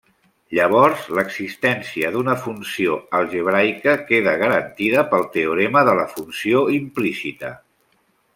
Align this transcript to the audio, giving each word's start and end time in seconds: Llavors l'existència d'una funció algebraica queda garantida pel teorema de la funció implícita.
Llavors 0.59 1.01
l'existència 1.17 2.09
d'una 2.15 2.35
funció 2.45 2.95
algebraica 3.19 3.93
queda 4.09 4.33
garantida 4.45 5.05
pel 5.13 5.29
teorema 5.37 5.85
de 5.91 5.95
la 6.01 6.07
funció 6.17 6.65
implícita. 6.79 7.55